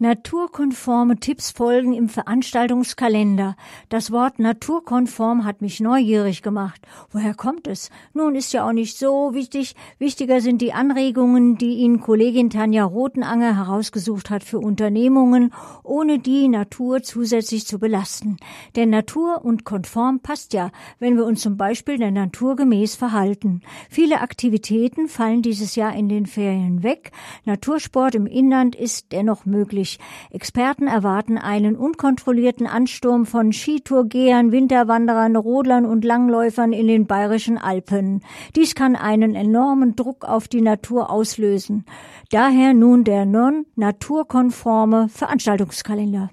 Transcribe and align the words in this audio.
Naturkonforme 0.00 1.18
Tipps 1.18 1.50
folgen 1.50 1.92
im 1.92 2.08
Veranstaltungskalender. 2.08 3.56
Das 3.88 4.12
Wort 4.12 4.38
naturkonform 4.38 5.44
hat 5.44 5.60
mich 5.60 5.80
neugierig 5.80 6.42
gemacht. 6.42 6.80
Woher 7.10 7.34
kommt 7.34 7.66
es? 7.66 7.90
Nun 8.14 8.36
ist 8.36 8.52
ja 8.52 8.64
auch 8.64 8.72
nicht 8.72 8.96
so 8.96 9.34
wichtig. 9.34 9.74
Wichtiger 9.98 10.40
sind 10.40 10.62
die 10.62 10.72
Anregungen, 10.72 11.58
die 11.58 11.78
Ihnen 11.78 11.98
Kollegin 11.98 12.48
Tanja 12.48 12.84
Rotenanger 12.84 13.56
herausgesucht 13.56 14.30
hat 14.30 14.44
für 14.44 14.60
Unternehmungen, 14.60 15.52
ohne 15.82 16.20
die 16.20 16.46
Natur 16.46 17.02
zusätzlich 17.02 17.66
zu 17.66 17.80
belasten. 17.80 18.36
Denn 18.76 18.90
Natur 18.90 19.44
und 19.44 19.64
konform 19.64 20.20
passt 20.20 20.52
ja, 20.52 20.70
wenn 21.00 21.16
wir 21.16 21.24
uns 21.24 21.40
zum 21.40 21.56
Beispiel 21.56 21.98
der 21.98 22.12
Natur 22.12 22.54
gemäß 22.54 22.94
verhalten. 22.94 23.62
Viele 23.90 24.20
Aktivitäten 24.20 25.08
fallen 25.08 25.42
dieses 25.42 25.74
Jahr 25.74 25.96
in 25.96 26.08
den 26.08 26.26
Ferien 26.26 26.84
weg. 26.84 27.10
Natursport 27.46 28.14
im 28.14 28.26
Inland 28.26 28.76
ist 28.76 29.10
dennoch 29.10 29.44
möglich 29.44 29.87
möglich. 29.88 29.98
Experten 30.30 30.86
erwarten 30.86 31.38
einen 31.38 31.76
unkontrollierten 31.76 32.66
Ansturm 32.66 33.26
von 33.26 33.52
Skitourgehern, 33.52 34.52
Winterwanderern, 34.52 35.36
Rodlern 35.36 35.86
und 35.86 36.04
Langläufern 36.04 36.72
in 36.72 36.86
den 36.86 37.06
bayerischen 37.06 37.58
Alpen. 37.58 38.22
Dies 38.56 38.74
kann 38.74 38.96
einen 38.96 39.34
enormen 39.34 39.96
Druck 39.96 40.24
auf 40.24 40.48
die 40.48 40.60
Natur 40.60 41.10
auslösen. 41.10 41.84
Daher 42.30 42.74
nun 42.74 43.04
der 43.04 43.24
non-naturkonforme 43.24 45.08
Veranstaltungskalender. 45.08 46.30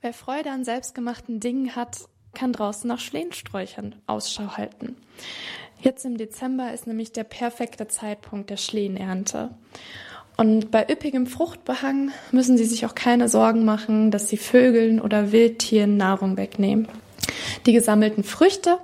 Wer 0.00 0.12
Freude 0.12 0.50
an 0.50 0.64
selbstgemachten 0.64 1.40
Dingen 1.40 1.74
hat, 1.74 2.08
kann 2.32 2.52
draußen 2.52 2.86
nach 2.86 3.00
Schlehensträuchern 3.00 3.96
Ausschau 4.06 4.56
halten. 4.56 4.96
Jetzt 5.80 6.04
im 6.04 6.16
Dezember 6.16 6.72
ist 6.72 6.86
nämlich 6.86 7.12
der 7.12 7.24
perfekte 7.24 7.88
Zeitpunkt 7.88 8.50
der 8.50 8.56
Schlehenernte. 8.56 9.50
Und 10.38 10.70
bei 10.70 10.86
üppigem 10.88 11.26
Fruchtbehang 11.26 12.12
müssen 12.30 12.56
Sie 12.56 12.64
sich 12.64 12.86
auch 12.86 12.94
keine 12.94 13.28
Sorgen 13.28 13.64
machen, 13.64 14.12
dass 14.12 14.28
Sie 14.28 14.36
Vögeln 14.36 15.00
oder 15.00 15.32
Wildtieren 15.32 15.96
Nahrung 15.96 16.36
wegnehmen. 16.36 16.86
Die 17.66 17.72
gesammelten 17.72 18.22
Früchte 18.22 18.78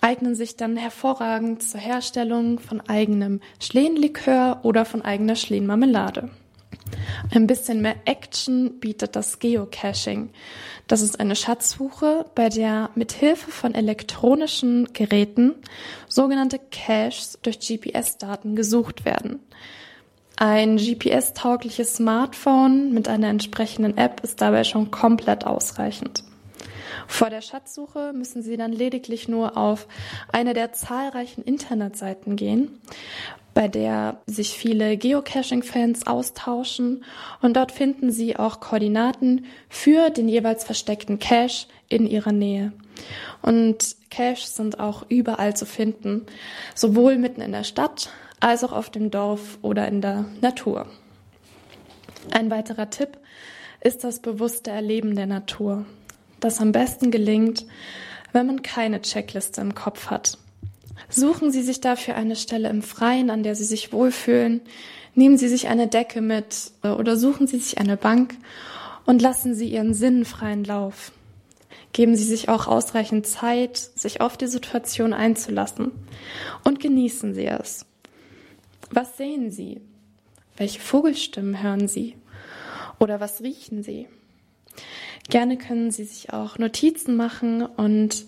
eignen 0.00 0.34
sich 0.34 0.56
dann 0.56 0.78
hervorragend 0.78 1.62
zur 1.62 1.80
Herstellung 1.80 2.60
von 2.60 2.80
eigenem 2.88 3.40
Schlehenlikör 3.60 4.60
oder 4.62 4.86
von 4.86 5.02
eigener 5.02 5.36
Schlehenmarmelade. 5.36 6.30
Ein 7.30 7.46
bisschen 7.46 7.82
mehr 7.82 7.96
Action 8.06 8.80
bietet 8.80 9.16
das 9.16 9.38
Geocaching. 9.38 10.30
Das 10.86 11.02
ist 11.02 11.20
eine 11.20 11.36
Schatzsuche, 11.36 12.24
bei 12.34 12.48
der 12.48 12.88
mit 12.94 13.12
Hilfe 13.12 13.50
von 13.50 13.74
elektronischen 13.74 14.94
Geräten 14.94 15.56
sogenannte 16.08 16.58
Caches 16.58 17.38
durch 17.42 17.60
GPS-Daten 17.60 18.56
gesucht 18.56 19.04
werden. 19.04 19.40
Ein 20.42 20.78
GPS-taugliches 20.78 21.96
Smartphone 21.96 22.94
mit 22.94 23.08
einer 23.08 23.28
entsprechenden 23.28 23.98
App 23.98 24.20
ist 24.24 24.40
dabei 24.40 24.64
schon 24.64 24.90
komplett 24.90 25.44
ausreichend. 25.44 26.24
Vor 27.06 27.28
der 27.28 27.42
Schatzsuche 27.42 28.14
müssen 28.14 28.40
Sie 28.40 28.56
dann 28.56 28.72
lediglich 28.72 29.28
nur 29.28 29.58
auf 29.58 29.86
eine 30.32 30.54
der 30.54 30.72
zahlreichen 30.72 31.42
Internetseiten 31.42 32.36
gehen, 32.36 32.80
bei 33.54 33.68
der 33.68 34.20
sich 34.26 34.50
viele 34.50 34.96
Geocaching-Fans 34.96 36.06
austauschen 36.06 37.04
und 37.42 37.56
dort 37.56 37.72
finden 37.72 38.12
Sie 38.12 38.36
auch 38.36 38.60
Koordinaten 38.60 39.46
für 39.68 40.10
den 40.10 40.28
jeweils 40.28 40.64
versteckten 40.64 41.18
Cache 41.18 41.66
in 41.88 42.06
Ihrer 42.06 42.32
Nähe. 42.32 42.72
Und 43.42 43.96
Caches 44.10 44.56
sind 44.56 44.78
auch 44.78 45.04
überall 45.08 45.56
zu 45.56 45.66
finden, 45.66 46.26
sowohl 46.74 47.18
mitten 47.18 47.40
in 47.40 47.52
der 47.52 47.64
Stadt 47.64 48.10
als 48.40 48.64
auch 48.64 48.72
auf 48.72 48.90
dem 48.90 49.10
Dorf 49.10 49.58
oder 49.62 49.86
in 49.88 50.00
der 50.00 50.26
Natur. 50.40 50.86
Ein 52.30 52.50
weiterer 52.50 52.90
Tipp 52.90 53.18
ist 53.80 54.04
das 54.04 54.20
bewusste 54.20 54.70
Erleben 54.70 55.16
der 55.16 55.26
Natur, 55.26 55.86
das 56.38 56.60
am 56.60 56.72
besten 56.72 57.10
gelingt, 57.10 57.66
wenn 58.32 58.46
man 58.46 58.62
keine 58.62 59.00
Checkliste 59.00 59.60
im 59.60 59.74
Kopf 59.74 60.08
hat. 60.08 60.38
Suchen 61.08 61.50
Sie 61.50 61.62
sich 61.62 61.80
dafür 61.80 62.16
eine 62.16 62.36
Stelle 62.36 62.68
im 62.68 62.82
Freien, 62.82 63.30
an 63.30 63.42
der 63.42 63.54
Sie 63.54 63.64
sich 63.64 63.92
wohlfühlen. 63.92 64.60
Nehmen 65.14 65.38
Sie 65.38 65.48
sich 65.48 65.68
eine 65.68 65.88
Decke 65.88 66.20
mit 66.20 66.72
oder 66.82 67.16
suchen 67.16 67.46
Sie 67.46 67.58
sich 67.58 67.78
eine 67.78 67.96
Bank 67.96 68.34
und 69.06 69.22
lassen 69.22 69.54
Sie 69.54 69.68
Ihren 69.68 69.94
Sinnen 69.94 70.24
freien 70.24 70.64
Lauf. 70.64 71.12
Geben 71.92 72.14
Sie 72.14 72.24
sich 72.24 72.48
auch 72.48 72.68
ausreichend 72.68 73.26
Zeit, 73.26 73.76
sich 73.76 74.20
auf 74.20 74.36
die 74.36 74.46
Situation 74.46 75.12
einzulassen 75.12 75.90
und 76.62 76.78
genießen 76.78 77.34
Sie 77.34 77.46
es. 77.46 77.86
Was 78.90 79.16
sehen 79.16 79.50
Sie? 79.50 79.80
Welche 80.56 80.80
Vogelstimmen 80.80 81.62
hören 81.62 81.88
Sie? 81.88 82.16
Oder 82.98 83.18
was 83.18 83.40
riechen 83.40 83.82
Sie? 83.82 84.06
Gerne 85.30 85.56
können 85.56 85.92
Sie 85.92 86.04
sich 86.04 86.32
auch 86.32 86.58
Notizen 86.58 87.16
machen 87.16 87.62
und 87.62 88.26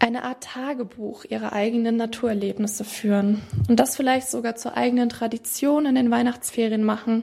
eine 0.00 0.24
Art 0.24 0.42
Tagebuch 0.42 1.24
Ihrer 1.24 1.52
eigenen 1.52 1.96
Naturerlebnisse 1.96 2.82
führen 2.84 3.42
und 3.68 3.78
das 3.78 3.94
vielleicht 3.94 4.28
sogar 4.28 4.56
zur 4.56 4.76
eigenen 4.76 5.08
Tradition 5.08 5.86
in 5.86 5.94
den 5.94 6.10
Weihnachtsferien 6.10 6.82
machen 6.82 7.22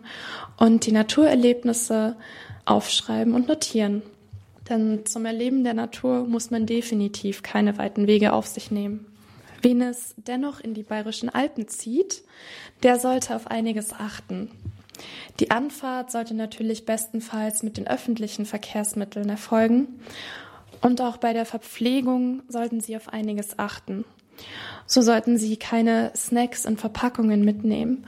und 0.56 0.85
die 0.85 0.94
Naturerlebnisse 0.94 2.16
aufschreiben 2.63 3.34
und 3.34 3.50
notieren. 3.50 4.03
Denn 4.69 5.06
zum 5.06 5.25
Erleben 5.25 5.66
der 5.66 5.74
Natur 5.74 6.25
muss 6.25 6.50
man 6.50 6.66
definitiv 6.66 7.44
keine 7.44 7.78
weiten 7.78 8.07
Wege 8.07 8.31
auf 8.31 8.47
sich 8.47 8.72
nehmen. 8.72 9.06
Wen 9.62 9.81
es 9.81 10.16
dennoch 10.16 10.62
in 10.62 10.74
die 10.74 10.84
bayerischen 10.84 11.28
Alpen 11.28 11.68
zieht, 11.68 12.24
der 12.84 12.97
sollte 13.00 13.36
auf 13.36 13.47
einiges 13.47 13.91
achten. 13.91 14.50
Die 15.40 15.52
Anfahrt 15.52 16.12
sollte 16.12 16.34
natürlich 16.34 16.86
bestenfalls 16.86 17.64
mit 17.64 17.78
den 17.78 17.88
öffentlichen 17.88 18.46
Verkehrsmitteln 18.46 19.30
erfolgen 19.30 20.00
und 20.82 21.02
auch 21.02 21.18
bei 21.18 21.34
der 21.34 21.46
Verpflegung 21.46 22.44
sollten 22.48 22.82
Sie 22.82 22.96
auf 22.96 23.10
einiges 23.10 23.60
achten. 23.60 24.06
So 24.86 25.02
sollten 25.02 25.38
Sie 25.38 25.58
keine 25.58 26.12
Snacks 26.16 26.66
in 26.66 26.78
Verpackungen 26.78 27.44
mitnehmen, 27.44 28.06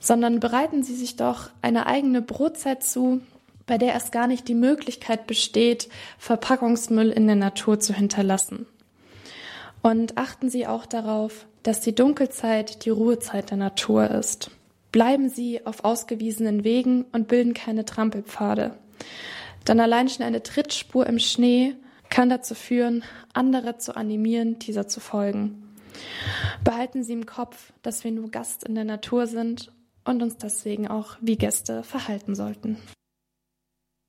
sondern 0.00 0.40
bereiten 0.40 0.82
Sie 0.82 0.94
sich 0.94 1.16
doch 1.16 1.50
eine 1.62 1.86
eigene 1.86 2.22
Brotzeit 2.22 2.82
zu, 2.82 3.20
bei 3.66 3.78
der 3.78 3.94
es 3.94 4.10
gar 4.10 4.26
nicht 4.26 4.48
die 4.48 4.54
Möglichkeit 4.54 5.26
besteht, 5.26 5.88
Verpackungsmüll 6.18 7.10
in 7.10 7.26
der 7.26 7.36
Natur 7.36 7.80
zu 7.80 7.92
hinterlassen. 7.92 8.66
Und 9.82 10.16
achten 10.16 10.48
Sie 10.48 10.66
auch 10.66 10.86
darauf, 10.86 11.46
dass 11.62 11.80
die 11.80 11.94
Dunkelzeit 11.94 12.84
die 12.84 12.90
Ruhezeit 12.90 13.50
der 13.50 13.58
Natur 13.58 14.10
ist. 14.10 14.50
Bleiben 14.96 15.28
Sie 15.28 15.60
auf 15.66 15.84
ausgewiesenen 15.84 16.64
Wegen 16.64 17.04
und 17.12 17.28
bilden 17.28 17.52
keine 17.52 17.84
Trampelpfade. 17.84 18.78
Denn 19.68 19.78
allein 19.78 20.08
schon 20.08 20.24
eine 20.24 20.42
Trittspur 20.42 21.06
im 21.06 21.18
Schnee 21.18 21.74
kann 22.08 22.30
dazu 22.30 22.54
führen, 22.54 23.04
andere 23.34 23.76
zu 23.76 23.94
animieren, 23.94 24.58
dieser 24.58 24.88
zu 24.88 25.00
folgen. 25.00 25.76
Behalten 26.64 27.04
Sie 27.04 27.12
im 27.12 27.26
Kopf, 27.26 27.74
dass 27.82 28.04
wir 28.04 28.10
nur 28.10 28.30
Gast 28.30 28.64
in 28.64 28.74
der 28.74 28.84
Natur 28.84 29.26
sind 29.26 29.70
und 30.06 30.22
uns 30.22 30.38
deswegen 30.38 30.88
auch 30.88 31.18
wie 31.20 31.36
Gäste 31.36 31.82
verhalten 31.82 32.34
sollten. 32.34 32.78